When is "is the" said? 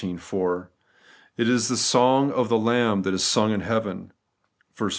1.47-1.77